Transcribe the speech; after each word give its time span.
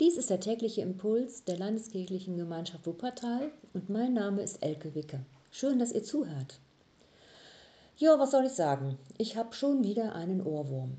Dies 0.00 0.16
ist 0.16 0.30
der 0.30 0.40
tägliche 0.40 0.80
Impuls 0.80 1.44
der 1.44 1.58
Landeskirchlichen 1.58 2.38
Gemeinschaft 2.38 2.86
Wuppertal 2.86 3.50
und 3.74 3.90
mein 3.90 4.14
Name 4.14 4.40
ist 4.40 4.62
Elke 4.62 4.94
Wicke. 4.94 5.20
Schön, 5.50 5.78
dass 5.78 5.92
ihr 5.92 6.02
zuhört. 6.02 6.58
Ja, 7.98 8.18
was 8.18 8.30
soll 8.30 8.46
ich 8.46 8.52
sagen? 8.52 8.96
Ich 9.18 9.36
habe 9.36 9.52
schon 9.52 9.84
wieder 9.84 10.14
einen 10.14 10.40
Ohrwurm. 10.40 10.92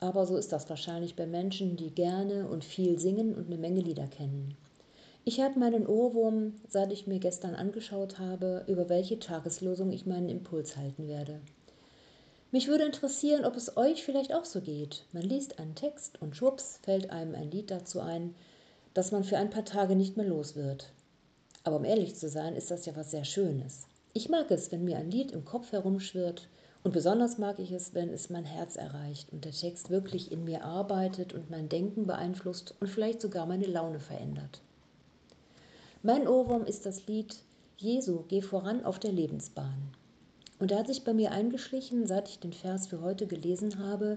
Aber 0.00 0.24
so 0.24 0.38
ist 0.38 0.50
das 0.50 0.70
wahrscheinlich 0.70 1.14
bei 1.14 1.26
Menschen, 1.26 1.76
die 1.76 1.90
gerne 1.90 2.48
und 2.48 2.64
viel 2.64 2.98
singen 2.98 3.34
und 3.34 3.48
eine 3.48 3.58
Menge 3.58 3.82
Lieder 3.82 4.06
kennen. 4.06 4.56
Ich 5.26 5.42
habe 5.42 5.58
meinen 5.58 5.86
Ohrwurm, 5.86 6.54
seit 6.66 6.90
ich 6.90 7.06
mir 7.06 7.18
gestern 7.18 7.54
angeschaut 7.54 8.18
habe, 8.18 8.64
über 8.66 8.88
welche 8.88 9.18
Tageslosung 9.18 9.92
ich 9.92 10.06
meinen 10.06 10.30
Impuls 10.30 10.74
halten 10.78 11.06
werde. 11.06 11.42
Mich 12.50 12.66
würde 12.66 12.84
interessieren, 12.84 13.44
ob 13.44 13.56
es 13.56 13.76
euch 13.76 14.02
vielleicht 14.02 14.32
auch 14.32 14.46
so 14.46 14.62
geht. 14.62 15.04
Man 15.12 15.22
liest 15.22 15.58
einen 15.58 15.74
Text 15.74 16.22
und 16.22 16.34
schwupps 16.34 16.80
fällt 16.82 17.10
einem 17.10 17.34
ein 17.34 17.50
Lied 17.50 17.70
dazu 17.70 18.00
ein, 18.00 18.34
das 18.94 19.12
man 19.12 19.22
für 19.22 19.36
ein 19.36 19.50
paar 19.50 19.66
Tage 19.66 19.94
nicht 19.94 20.16
mehr 20.16 20.24
los 20.24 20.56
wird. 20.56 20.90
Aber 21.64 21.76
um 21.76 21.84
ehrlich 21.84 22.16
zu 22.16 22.26
sein, 22.26 22.56
ist 22.56 22.70
das 22.70 22.86
ja 22.86 22.96
was 22.96 23.10
sehr 23.10 23.26
Schönes. 23.26 23.86
Ich 24.14 24.30
mag 24.30 24.50
es, 24.50 24.72
wenn 24.72 24.84
mir 24.84 24.96
ein 24.96 25.10
Lied 25.10 25.32
im 25.32 25.44
Kopf 25.44 25.72
herumschwirrt 25.72 26.48
und 26.82 26.92
besonders 26.92 27.36
mag 27.36 27.58
ich 27.58 27.70
es, 27.70 27.92
wenn 27.92 28.08
es 28.08 28.30
mein 28.30 28.46
Herz 28.46 28.76
erreicht 28.76 29.30
und 29.30 29.44
der 29.44 29.52
Text 29.52 29.90
wirklich 29.90 30.32
in 30.32 30.44
mir 30.44 30.64
arbeitet 30.64 31.34
und 31.34 31.50
mein 31.50 31.68
Denken 31.68 32.06
beeinflusst 32.06 32.74
und 32.80 32.86
vielleicht 32.86 33.20
sogar 33.20 33.44
meine 33.44 33.66
Laune 33.66 34.00
verändert. 34.00 34.62
Mein 36.02 36.26
Ohrwurm 36.26 36.64
ist 36.64 36.86
das 36.86 37.06
Lied 37.06 37.36
Jesu, 37.76 38.24
geh 38.28 38.40
voran 38.40 38.86
auf 38.86 38.98
der 38.98 39.12
Lebensbahn. 39.12 39.92
Und 40.58 40.72
er 40.72 40.78
hat 40.78 40.88
sich 40.88 41.04
bei 41.04 41.14
mir 41.14 41.32
eingeschlichen, 41.32 42.06
seit 42.06 42.28
ich 42.28 42.40
den 42.40 42.52
Vers 42.52 42.88
für 42.88 43.00
heute 43.00 43.26
gelesen 43.26 43.78
habe, 43.78 44.16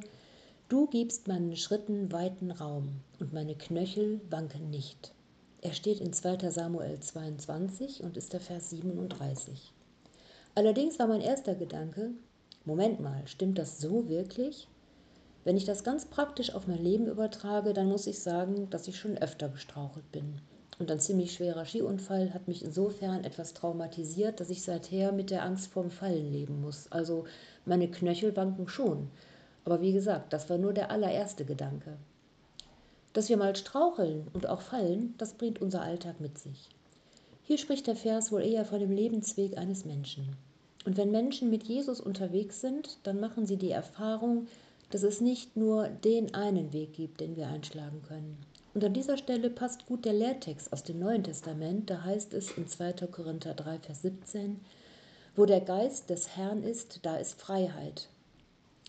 Du 0.72 0.88
gibst 0.88 1.28
meinen 1.28 1.58
Schritten 1.58 2.14
weiten 2.14 2.50
Raum 2.50 3.02
und 3.20 3.34
meine 3.34 3.56
Knöchel 3.56 4.22
wanken 4.30 4.70
nicht. 4.70 5.14
Er 5.60 5.74
steht 5.74 6.00
in 6.00 6.14
2 6.14 6.50
Samuel 6.50 6.98
22 6.98 8.02
und 8.04 8.16
ist 8.16 8.32
der 8.32 8.40
Vers 8.40 8.70
37. 8.70 9.74
Allerdings 10.56 10.98
war 10.98 11.08
mein 11.08 11.20
erster 11.20 11.56
Gedanke, 11.56 12.12
Moment 12.64 13.02
mal, 13.02 13.28
stimmt 13.28 13.58
das 13.58 13.82
so 13.82 14.08
wirklich? 14.08 14.70
Wenn 15.44 15.58
ich 15.58 15.66
das 15.66 15.84
ganz 15.84 16.06
praktisch 16.06 16.56
auf 16.56 16.68
mein 16.68 16.82
Leben 16.82 17.08
übertrage, 17.08 17.74
dann 17.74 17.90
muss 17.90 18.08
ich 18.08 18.20
sagen, 18.20 18.70
dass 18.70 18.88
ich 18.88 18.98
schon 18.98 19.18
öfter 19.18 19.50
gestrauchelt 19.50 20.10
bin. 20.14 20.40
Und 20.82 20.90
ein 20.90 21.00
ziemlich 21.00 21.34
schwerer 21.34 21.64
Skiunfall 21.64 22.34
hat 22.34 22.48
mich 22.48 22.66
insofern 22.66 23.24
etwas 23.24 23.54
traumatisiert, 23.54 24.40
dass 24.40 24.50
ich 24.50 24.64
seither 24.64 25.12
mit 25.12 25.30
der 25.30 25.44
Angst 25.44 25.72
vorm 25.72 25.92
Fallen 25.92 26.32
leben 26.34 26.60
muss. 26.60 26.92
Also 26.92 27.26
meine 27.66 27.88
Knöchel 27.88 28.36
wanken 28.36 28.68
schon. 28.68 29.12
Aber 29.64 29.84
wie 29.84 29.94
gesagt, 29.94 30.34
das 30.34 30.50
war 30.50 30.58
nur 30.58 30.74
der 30.74 30.90
allererste 30.90 31.46
Gedanke. 31.46 31.98
Dass 33.14 33.30
wir 33.30 33.38
mal 33.38 33.56
straucheln 33.56 34.26
und 34.34 34.50
auch 34.50 34.62
fallen, 34.62 35.14
das 35.20 35.34
bringt 35.34 35.62
unser 35.62 35.84
Alltag 35.84 36.20
mit 36.20 36.40
sich. 36.40 36.68
Hier 37.44 37.60
spricht 37.60 37.86
der 37.86 37.96
Vers 37.96 38.32
wohl 38.32 38.42
eher 38.42 38.66
von 38.66 38.80
dem 38.80 38.92
Lebensweg 38.92 39.60
eines 39.60 39.86
Menschen. 39.86 40.36
Und 40.84 40.98
wenn 40.98 41.12
Menschen 41.12 41.52
mit 41.52 41.62
Jesus 41.62 42.02
unterwegs 42.02 42.60
sind, 42.60 42.98
dann 43.04 43.20
machen 43.20 43.46
sie 43.46 43.58
die 43.58 43.70
Erfahrung, 43.70 44.48
dass 44.90 45.04
es 45.04 45.22
nicht 45.22 45.56
nur 45.56 45.90
den 45.90 46.34
einen 46.34 46.74
Weg 46.74 46.94
gibt, 46.94 47.20
den 47.20 47.36
wir 47.36 47.50
einschlagen 47.50 48.02
können. 48.08 48.36
Und 48.74 48.86
an 48.86 48.94
dieser 48.94 49.18
Stelle 49.18 49.50
passt 49.50 49.86
gut 49.86 50.06
der 50.06 50.14
Lehrtext 50.14 50.72
aus 50.72 50.84
dem 50.84 51.00
Neuen 51.00 51.24
Testament. 51.24 51.90
Da 51.90 52.04
heißt 52.04 52.34
es 52.34 52.52
in 52.58 52.68
2. 52.68 52.94
Korinther 53.12 53.54
3, 53.54 53.80
Vers 53.80 54.02
17, 54.02 54.62
wo 55.36 55.46
der 55.46 55.60
Geist 55.60 56.10
des 56.10 56.38
Herrn 56.38 56.64
ist, 56.64 57.00
da 57.04 57.18
ist 57.18 57.40
Freiheit. 57.40 58.08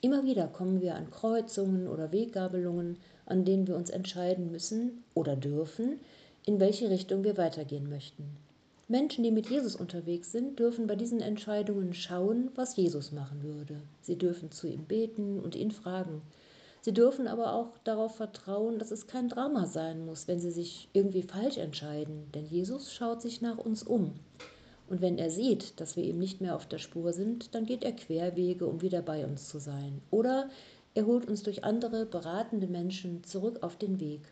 Immer 0.01 0.25
wieder 0.25 0.47
kommen 0.47 0.81
wir 0.81 0.95
an 0.95 1.11
Kreuzungen 1.11 1.89
oder 1.89 2.13
Weggabelungen, 2.13 2.99
an 3.27 3.45
denen 3.45 3.67
wir 3.67 3.77
uns 3.77 3.91
entscheiden 3.91 4.51
müssen 4.53 5.03
oder 5.15 5.35
dürfen, 5.37 6.01
in 6.45 6.61
welche 6.61 6.91
Richtung 6.91 7.25
wir 7.25 7.37
weitergehen 7.37 7.89
möchten. 7.89 8.25
Menschen, 8.89 9.25
die 9.25 9.31
mit 9.31 9.49
Jesus 9.49 9.75
unterwegs 9.75 10.33
sind, 10.33 10.59
dürfen 10.59 10.87
bei 10.87 10.97
diesen 10.97 11.21
Entscheidungen 11.21 11.95
schauen, 11.95 12.51
was 12.55 12.77
Jesus 12.77 13.11
machen 13.11 13.43
würde. 13.43 13.81
Sie 14.01 14.17
dürfen 14.17 14.51
zu 14.51 14.67
ihm 14.67 14.85
beten 14.85 15.41
und 15.41 15.55
ihn 15.55 15.71
fragen. 15.71 16.23
Sie 16.85 16.93
dürfen 16.93 17.29
aber 17.29 17.55
auch 17.55 17.79
darauf 17.85 18.17
vertrauen, 18.17 18.81
dass 18.81 18.91
es 18.91 19.07
kein 19.07 19.29
Drama 19.29 19.67
sein 19.67 20.05
muss, 20.05 20.27
wenn 20.27 20.41
sie 20.41 20.51
sich 20.51 20.89
irgendwie 20.93 21.23
falsch 21.23 21.57
entscheiden, 21.57 22.27
denn 22.35 22.45
Jesus 22.45 22.93
schaut 22.93 23.23
sich 23.23 23.41
nach 23.41 23.59
uns 23.59 23.85
um. 23.85 24.15
Und 24.89 25.01
wenn 25.01 25.17
er 25.17 25.31
sieht, 25.31 25.81
dass 25.81 25.95
wir 25.95 26.03
ihm 26.03 26.19
nicht 26.19 26.41
mehr 26.41 26.57
auf 26.57 26.67
der 26.67 26.79
Spur 26.79 27.13
sind, 27.13 27.55
dann 27.55 27.67
geht 27.67 27.85
er 27.85 27.93
Querwege, 27.93 28.67
um 28.67 28.83
wieder 28.83 29.01
bei 29.01 29.25
uns 29.25 29.49
zu 29.49 29.61
sein. 29.61 30.03
Oder 30.11 30.51
er 30.95 31.07
holt 31.07 31.29
uns 31.29 31.45
durch 31.45 31.63
andere 31.63 32.05
beratende 32.05 32.67
Menschen 32.67 33.23
zurück 33.23 33.63
auf 33.63 33.77
den 33.77 34.01
Weg. 34.01 34.23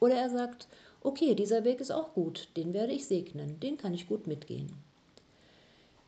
Oder 0.00 0.16
er 0.16 0.28
sagt, 0.28 0.66
okay, 1.02 1.36
dieser 1.36 1.62
Weg 1.62 1.80
ist 1.80 1.92
auch 1.92 2.14
gut, 2.14 2.48
den 2.56 2.74
werde 2.74 2.92
ich 2.92 3.06
segnen, 3.06 3.60
den 3.60 3.76
kann 3.76 3.94
ich 3.94 4.08
gut 4.08 4.26
mitgehen. 4.26 4.72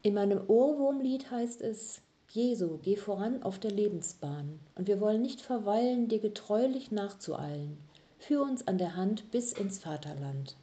In 0.03 0.15
meinem 0.15 0.43
Ohrwurmlied 0.51 1.31
heißt 1.31 1.63
es, 1.63 2.03
Jesu, 2.35 2.79
geh 2.83 2.97
voran 2.97 3.45
auf 3.45 3.61
der 3.61 3.71
Lebensbahn, 3.71 4.59
und 4.75 4.89
wir 4.89 5.01
wollen 5.01 5.23
nicht 5.23 5.41
verweilen, 5.41 6.09
dir 6.09 6.19
getreulich 6.19 6.91
nachzueilen. 6.91 7.77
Führ 8.19 8.43
uns 8.43 8.67
an 8.67 8.77
der 8.77 8.97
Hand 8.97 9.31
bis 9.31 9.53
ins 9.53 9.79
Vaterland. 9.79 10.57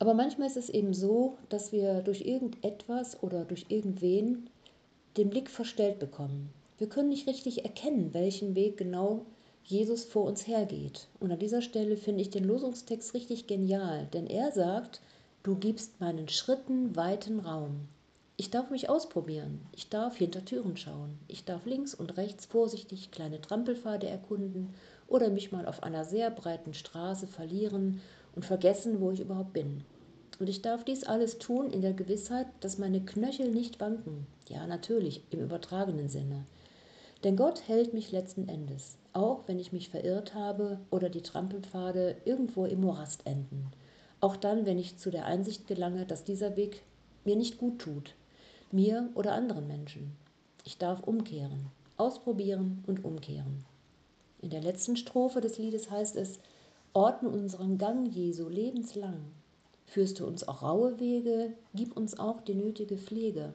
Aber 0.00 0.14
manchmal 0.14 0.48
ist 0.48 0.56
es 0.56 0.68
eben 0.68 0.94
so, 0.94 1.38
dass 1.48 1.70
wir 1.70 2.02
durch 2.02 2.22
irgendetwas 2.22 3.22
oder 3.22 3.44
durch 3.44 3.66
irgendwen 3.68 4.50
den 5.16 5.30
Blick 5.30 5.48
verstellt 5.48 6.00
bekommen. 6.00 6.50
Wir 6.78 6.88
können 6.88 7.10
nicht 7.10 7.28
richtig 7.28 7.64
erkennen, 7.64 8.12
welchen 8.12 8.56
Weg 8.56 8.78
genau 8.78 9.26
Jesus 9.62 10.02
vor 10.02 10.24
uns 10.24 10.44
hergeht. 10.44 11.06
Und 11.20 11.30
an 11.30 11.38
dieser 11.38 11.62
Stelle 11.62 11.96
finde 11.96 12.22
ich 12.22 12.30
den 12.30 12.42
Losungstext 12.42 13.14
richtig 13.14 13.46
genial, 13.46 14.08
denn 14.12 14.26
er 14.26 14.50
sagt, 14.50 15.02
du 15.44 15.54
gibst 15.54 16.00
meinen 16.00 16.26
Schritten 16.26 16.96
weiten 16.96 17.38
Raum. 17.38 17.86
Ich 18.40 18.48
darf 18.48 18.70
mich 18.70 18.88
ausprobieren. 18.88 19.60
Ich 19.76 19.90
darf 19.90 20.16
hinter 20.16 20.42
Türen 20.42 20.74
schauen. 20.78 21.18
Ich 21.28 21.44
darf 21.44 21.66
links 21.66 21.92
und 21.92 22.16
rechts 22.16 22.46
vorsichtig 22.46 23.10
kleine 23.10 23.38
Trampelpfade 23.42 24.08
erkunden 24.08 24.72
oder 25.08 25.28
mich 25.28 25.52
mal 25.52 25.66
auf 25.66 25.82
einer 25.82 26.06
sehr 26.06 26.30
breiten 26.30 26.72
Straße 26.72 27.26
verlieren 27.26 28.00
und 28.34 28.46
vergessen, 28.46 28.98
wo 29.02 29.10
ich 29.10 29.20
überhaupt 29.20 29.52
bin. 29.52 29.84
Und 30.38 30.48
ich 30.48 30.62
darf 30.62 30.84
dies 30.84 31.04
alles 31.04 31.36
tun 31.36 31.70
in 31.70 31.82
der 31.82 31.92
Gewissheit, 31.92 32.46
dass 32.60 32.78
meine 32.78 33.02
Knöchel 33.02 33.50
nicht 33.50 33.78
wanken. 33.78 34.26
Ja, 34.48 34.66
natürlich, 34.66 35.20
im 35.28 35.40
übertragenen 35.40 36.08
Sinne. 36.08 36.46
Denn 37.24 37.36
Gott 37.36 37.68
hält 37.68 37.92
mich 37.92 38.10
letzten 38.10 38.48
Endes, 38.48 38.96
auch 39.12 39.48
wenn 39.48 39.58
ich 39.58 39.72
mich 39.72 39.90
verirrt 39.90 40.34
habe 40.34 40.80
oder 40.90 41.10
die 41.10 41.20
Trampelpfade 41.20 42.16
irgendwo 42.24 42.64
im 42.64 42.80
Morast 42.80 43.26
enden. 43.26 43.66
Auch 44.20 44.36
dann, 44.36 44.64
wenn 44.64 44.78
ich 44.78 44.96
zu 44.96 45.10
der 45.10 45.26
Einsicht 45.26 45.66
gelange, 45.66 46.06
dass 46.06 46.24
dieser 46.24 46.56
Weg 46.56 46.80
mir 47.26 47.36
nicht 47.36 47.58
gut 47.58 47.80
tut, 47.80 48.14
mir 48.72 49.10
oder 49.14 49.32
anderen 49.32 49.66
Menschen. 49.66 50.16
Ich 50.64 50.78
darf 50.78 51.02
umkehren, 51.02 51.66
ausprobieren 51.96 52.84
und 52.86 53.04
umkehren. 53.04 53.64
In 54.42 54.50
der 54.50 54.62
letzten 54.62 54.96
Strophe 54.96 55.40
des 55.40 55.58
Liedes 55.58 55.90
heißt 55.90 56.16
es, 56.16 56.38
ordne 56.92 57.28
unseren 57.28 57.78
Gang, 57.78 58.06
Jesu, 58.06 58.48
lebenslang. 58.48 59.20
Führst 59.86 60.20
du 60.20 60.26
uns 60.26 60.46
auch 60.46 60.62
raue 60.62 60.98
Wege, 61.00 61.52
gib 61.74 61.96
uns 61.96 62.18
auch 62.18 62.40
die 62.40 62.54
nötige 62.54 62.96
Pflege. 62.96 63.52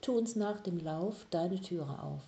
Tu 0.00 0.12
uns 0.12 0.36
nach 0.36 0.60
dem 0.60 0.78
Lauf 0.78 1.26
deine 1.30 1.60
Türe 1.60 2.02
auf. 2.02 2.22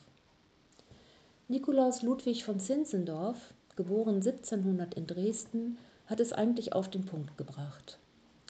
Nikolaus 1.48 2.02
Ludwig 2.02 2.44
von 2.44 2.58
Zinzendorf, 2.58 3.54
geboren 3.76 4.16
1700 4.16 4.94
in 4.94 5.06
Dresden, 5.06 5.78
hat 6.06 6.20
es 6.20 6.32
eigentlich 6.32 6.72
auf 6.72 6.88
den 6.88 7.04
Punkt 7.04 7.36
gebracht. 7.36 7.98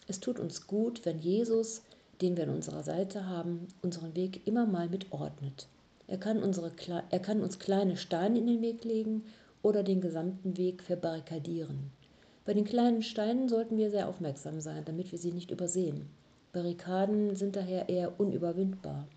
Es 0.06 0.20
tut 0.20 0.38
uns 0.38 0.66
gut, 0.66 1.04
wenn 1.04 1.20
Jesus 1.20 1.82
den 2.20 2.36
wir 2.36 2.44
an 2.44 2.54
unserer 2.54 2.82
Seite 2.82 3.26
haben, 3.26 3.68
unseren 3.82 4.14
Weg 4.14 4.46
immer 4.46 4.66
mal 4.66 4.88
mitordnet. 4.88 5.68
Er 6.06 6.18
kann, 6.18 6.42
unsere, 6.42 6.72
er 7.10 7.18
kann 7.18 7.42
uns 7.42 7.58
kleine 7.58 7.96
Steine 7.96 8.38
in 8.38 8.46
den 8.46 8.62
Weg 8.62 8.84
legen 8.84 9.24
oder 9.62 9.82
den 9.82 10.00
gesamten 10.00 10.56
Weg 10.56 10.82
verbarrikadieren. 10.82 11.90
Bei 12.44 12.52
den 12.52 12.64
kleinen 12.64 13.02
Steinen 13.02 13.48
sollten 13.48 13.78
wir 13.78 13.90
sehr 13.90 14.08
aufmerksam 14.08 14.60
sein, 14.60 14.84
damit 14.84 15.12
wir 15.12 15.18
sie 15.18 15.32
nicht 15.32 15.50
übersehen. 15.50 16.10
Barrikaden 16.52 17.34
sind 17.34 17.56
daher 17.56 17.88
eher 17.88 18.20
unüberwindbar. 18.20 19.08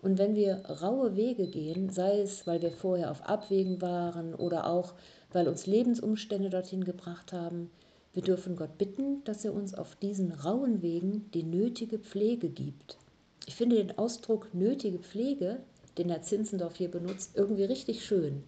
Und 0.00 0.18
wenn 0.18 0.34
wir 0.34 0.64
raue 0.66 1.16
Wege 1.16 1.46
gehen, 1.46 1.90
sei 1.90 2.20
es, 2.20 2.46
weil 2.46 2.62
wir 2.62 2.70
vorher 2.70 3.10
auf 3.10 3.22
Abwägen 3.22 3.82
waren 3.82 4.34
oder 4.34 4.66
auch, 4.66 4.94
weil 5.32 5.48
uns 5.48 5.66
Lebensumstände 5.66 6.50
dorthin 6.50 6.84
gebracht 6.84 7.32
haben, 7.32 7.70
wir 8.14 8.22
dürfen 8.22 8.56
Gott 8.56 8.76
bitten, 8.76 9.24
dass 9.24 9.44
er 9.44 9.54
uns 9.54 9.74
auf 9.74 9.96
diesen 9.96 10.32
rauen 10.32 10.82
Wegen 10.82 11.30
die 11.32 11.44
nötige 11.44 11.98
Pflege 11.98 12.50
gibt. 12.50 12.98
Ich 13.46 13.54
finde 13.54 13.76
den 13.76 13.96
Ausdruck 13.98 14.52
nötige 14.52 14.98
Pflege, 14.98 15.60
den 15.98 16.08
Herr 16.08 16.22
Zinzendorf 16.22 16.76
hier 16.76 16.90
benutzt, 16.90 17.32
irgendwie 17.34 17.64
richtig 17.64 18.04
schön. 18.04 18.42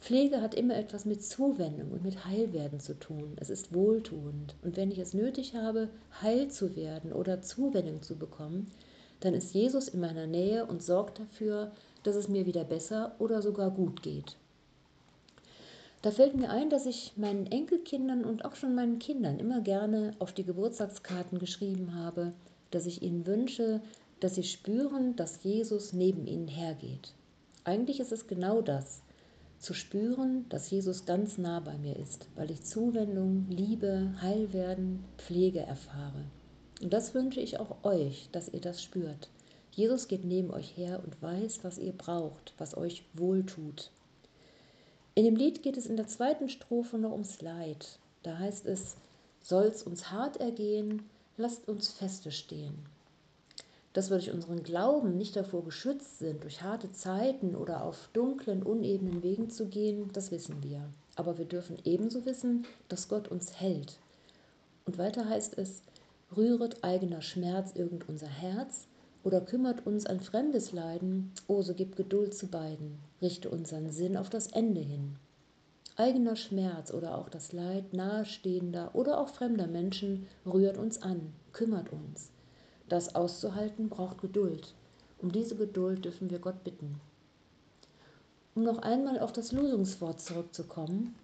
Pflege 0.00 0.42
hat 0.42 0.54
immer 0.54 0.76
etwas 0.76 1.04
mit 1.04 1.24
Zuwendung 1.24 1.92
und 1.92 2.04
mit 2.04 2.26
Heilwerden 2.26 2.78
zu 2.78 2.98
tun. 2.98 3.36
Es 3.40 3.50
ist 3.50 3.74
wohltuend. 3.74 4.54
Und 4.62 4.76
wenn 4.76 4.90
ich 4.90 4.98
es 4.98 5.14
nötig 5.14 5.54
habe, 5.54 5.88
heil 6.20 6.48
zu 6.48 6.76
werden 6.76 7.12
oder 7.12 7.40
Zuwendung 7.40 8.02
zu 8.02 8.16
bekommen, 8.16 8.70
dann 9.20 9.34
ist 9.34 9.54
Jesus 9.54 9.88
in 9.88 10.00
meiner 10.00 10.26
Nähe 10.26 10.66
und 10.66 10.82
sorgt 10.82 11.20
dafür, 11.20 11.72
dass 12.02 12.16
es 12.16 12.28
mir 12.28 12.46
wieder 12.46 12.64
besser 12.64 13.16
oder 13.18 13.40
sogar 13.40 13.70
gut 13.70 14.02
geht. 14.02 14.36
Da 16.06 16.12
fällt 16.12 16.36
mir 16.36 16.50
ein, 16.50 16.70
dass 16.70 16.86
ich 16.86 17.14
meinen 17.16 17.46
Enkelkindern 17.46 18.24
und 18.24 18.44
auch 18.44 18.54
schon 18.54 18.76
meinen 18.76 19.00
Kindern 19.00 19.40
immer 19.40 19.60
gerne 19.60 20.14
auf 20.20 20.32
die 20.32 20.44
Geburtstagskarten 20.44 21.40
geschrieben 21.40 21.96
habe, 21.96 22.32
dass 22.70 22.86
ich 22.86 23.02
ihnen 23.02 23.26
wünsche, 23.26 23.80
dass 24.20 24.36
sie 24.36 24.44
spüren, 24.44 25.16
dass 25.16 25.42
Jesus 25.42 25.92
neben 25.92 26.28
ihnen 26.28 26.46
hergeht. 26.46 27.12
Eigentlich 27.64 27.98
ist 27.98 28.12
es 28.12 28.28
genau 28.28 28.62
das, 28.62 29.02
zu 29.58 29.74
spüren, 29.74 30.48
dass 30.48 30.70
Jesus 30.70 31.06
ganz 31.06 31.38
nah 31.38 31.58
bei 31.58 31.76
mir 31.76 31.96
ist, 31.96 32.28
weil 32.36 32.52
ich 32.52 32.62
Zuwendung, 32.62 33.46
Liebe, 33.50 34.14
Heilwerden, 34.22 35.04
Pflege 35.18 35.58
erfahre. 35.58 36.22
Und 36.80 36.92
das 36.92 37.14
wünsche 37.14 37.40
ich 37.40 37.58
auch 37.58 37.82
euch, 37.82 38.28
dass 38.30 38.48
ihr 38.48 38.60
das 38.60 38.80
spürt. 38.80 39.28
Jesus 39.72 40.06
geht 40.06 40.24
neben 40.24 40.52
euch 40.52 40.76
her 40.76 41.02
und 41.04 41.20
weiß, 41.20 41.64
was 41.64 41.78
ihr 41.78 41.94
braucht, 41.94 42.54
was 42.58 42.76
euch 42.76 43.02
wohltut. 43.14 43.90
In 45.18 45.24
dem 45.24 45.34
Lied 45.34 45.62
geht 45.62 45.78
es 45.78 45.86
in 45.86 45.96
der 45.96 46.06
zweiten 46.06 46.50
Strophe 46.50 46.98
noch 46.98 47.12
ums 47.12 47.40
Leid. 47.40 47.98
Da 48.22 48.36
heißt 48.36 48.66
es, 48.66 48.96
soll's 49.40 49.82
uns 49.82 50.10
hart 50.10 50.36
ergehen, 50.36 51.08
lasst 51.38 51.66
uns 51.70 51.90
feste 51.90 52.30
stehen. 52.30 52.74
Dass 53.94 54.10
wir 54.10 54.18
durch 54.18 54.30
unseren 54.30 54.62
Glauben 54.62 55.16
nicht 55.16 55.34
davor 55.34 55.64
geschützt 55.64 56.18
sind, 56.18 56.44
durch 56.44 56.60
harte 56.60 56.92
Zeiten 56.92 57.56
oder 57.56 57.82
auf 57.82 58.10
dunklen, 58.12 58.62
unebenen 58.62 59.22
Wegen 59.22 59.48
zu 59.48 59.68
gehen, 59.68 60.10
das 60.12 60.30
wissen 60.32 60.62
wir. 60.62 60.86
Aber 61.14 61.38
wir 61.38 61.46
dürfen 61.46 61.78
ebenso 61.84 62.26
wissen, 62.26 62.66
dass 62.90 63.08
Gott 63.08 63.28
uns 63.28 63.58
hält. 63.58 63.96
Und 64.84 64.98
weiter 64.98 65.26
heißt 65.26 65.56
es, 65.56 65.80
rühret 66.36 66.84
eigener 66.84 67.22
Schmerz 67.22 67.74
irgend 67.74 68.06
unser 68.06 68.28
Herz 68.28 68.86
oder 69.26 69.40
kümmert 69.40 69.84
uns 69.84 70.06
ein 70.06 70.20
fremdes 70.20 70.70
Leiden, 70.70 71.32
o 71.48 71.60
so 71.60 71.74
gib 71.74 71.96
Geduld 71.96 72.32
zu 72.32 72.46
beiden, 72.46 73.00
richte 73.20 73.50
unseren 73.50 73.90
Sinn 73.90 74.16
auf 74.16 74.30
das 74.30 74.46
Ende 74.52 74.80
hin. 74.80 75.16
Eigener 75.96 76.36
Schmerz 76.36 76.92
oder 76.92 77.18
auch 77.18 77.28
das 77.28 77.52
Leid 77.52 77.92
nahestehender 77.92 78.94
oder 78.94 79.18
auch 79.18 79.28
fremder 79.28 79.66
Menschen 79.66 80.28
rührt 80.46 80.78
uns 80.78 81.02
an, 81.02 81.32
kümmert 81.52 81.92
uns. 81.92 82.30
Das 82.88 83.16
auszuhalten 83.16 83.88
braucht 83.88 84.20
Geduld. 84.20 84.74
Um 85.18 85.32
diese 85.32 85.56
Geduld 85.56 86.04
dürfen 86.04 86.30
wir 86.30 86.38
Gott 86.38 86.62
bitten. 86.62 87.00
Um 88.54 88.62
noch 88.62 88.78
einmal 88.78 89.18
auf 89.18 89.32
das 89.32 89.50
Losungswort 89.50 90.20
zurückzukommen, 90.20 91.16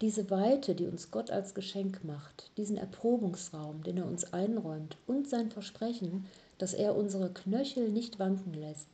diese 0.00 0.28
Weite, 0.30 0.74
die 0.74 0.86
uns 0.86 1.12
Gott 1.12 1.30
als 1.30 1.54
Geschenk 1.54 2.04
macht, 2.04 2.50
diesen 2.56 2.76
Erprobungsraum, 2.76 3.84
den 3.84 3.98
er 3.98 4.06
uns 4.06 4.32
einräumt 4.32 4.96
und 5.06 5.28
sein 5.28 5.52
Versprechen, 5.52 6.26
dass 6.58 6.74
er 6.74 6.96
unsere 6.96 7.32
Knöchel 7.32 7.88
nicht 7.88 8.18
wanken 8.18 8.52
lässt, 8.52 8.88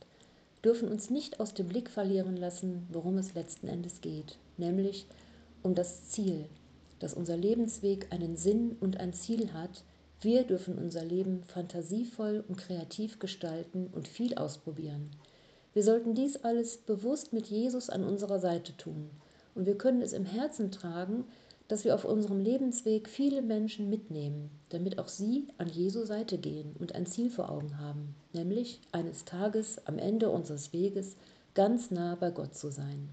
dürfen 0.63 0.87
uns 0.87 1.09
nicht 1.09 1.39
aus 1.39 1.53
dem 1.53 1.67
Blick 1.67 1.89
verlieren 1.89 2.37
lassen, 2.37 2.87
worum 2.91 3.17
es 3.17 3.35
letzten 3.35 3.67
Endes 3.67 4.01
geht, 4.01 4.37
nämlich 4.57 5.05
um 5.61 5.75
das 5.75 6.09
Ziel, 6.09 6.45
dass 6.99 7.13
unser 7.13 7.37
Lebensweg 7.37 8.07
einen 8.11 8.37
Sinn 8.37 8.77
und 8.79 8.99
ein 8.99 9.13
Ziel 9.13 9.53
hat, 9.53 9.83
wir 10.21 10.43
dürfen 10.43 10.77
unser 10.77 11.03
Leben 11.03 11.43
fantasievoll 11.47 12.43
und 12.47 12.57
kreativ 12.57 13.19
gestalten 13.19 13.89
und 13.91 14.07
viel 14.07 14.35
ausprobieren. 14.35 15.11
Wir 15.73 15.83
sollten 15.83 16.15
dies 16.15 16.37
alles 16.37 16.77
bewusst 16.77 17.33
mit 17.33 17.47
Jesus 17.47 17.89
an 17.89 18.03
unserer 18.03 18.39
Seite 18.39 18.75
tun. 18.77 19.09
Und 19.55 19.65
wir 19.65 19.77
können 19.77 20.01
es 20.01 20.13
im 20.13 20.25
Herzen 20.25 20.71
tragen, 20.71 21.25
dass 21.67 21.83
wir 21.83 21.95
auf 21.95 22.05
unserem 22.05 22.39
Lebensweg 22.39 23.09
viele 23.09 23.41
Menschen 23.41 23.89
mitnehmen, 23.89 24.51
damit 24.69 24.99
auch 24.99 25.07
sie 25.07 25.47
an 25.57 25.67
Jesu 25.67 26.05
Seite 26.05 26.37
gehen 26.37 26.75
und 26.79 26.93
ein 26.93 27.05
Ziel 27.05 27.29
vor 27.29 27.49
Augen 27.49 27.79
haben, 27.79 28.15
nämlich 28.33 28.81
eines 28.91 29.25
Tages 29.25 29.85
am 29.87 29.97
Ende 29.97 30.29
unseres 30.29 30.73
Weges 30.73 31.15
ganz 31.55 31.89
nah 31.89 32.15
bei 32.15 32.29
Gott 32.29 32.55
zu 32.55 32.69
sein. 32.69 33.09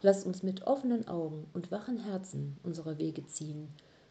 Lasst 0.00 0.26
uns 0.26 0.42
mit 0.42 0.66
offenen 0.66 1.08
Augen 1.08 1.46
und 1.52 1.70
wachen 1.70 1.98
Herzen 1.98 2.56
unsere 2.62 2.98
Wege 2.98 3.26
ziehen 3.26 3.68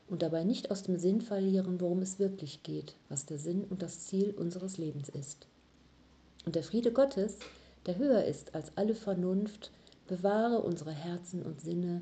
und 0.07 0.21
dabei 0.21 0.43
nicht 0.43 0.69
aus 0.69 0.83
dem 0.83 0.97
Sinn 0.97 1.21
verlieren, 1.21 1.81
worum 1.81 2.01
es 2.01 2.19
wirklich 2.19 2.61
geht, 2.61 2.95
was 3.09 3.25
der 3.25 3.39
Sinn 3.39 3.63
und 3.63 3.81
das 3.81 4.01
Ziel 4.01 4.31
unseres 4.31 4.77
Lebens 4.77 5.09
ist. 5.09 5.47
Und 6.45 6.55
der 6.55 6.63
Friede 6.63 6.91
Gottes, 6.91 7.37
der 7.85 7.97
höher 7.97 8.23
ist 8.23 8.53
als 8.53 8.71
alle 8.75 8.95
Vernunft, 8.95 9.71
bewahre 10.07 10.61
unsere 10.61 10.91
Herzen 10.91 11.41
und 11.41 11.61
Sinne 11.61 12.01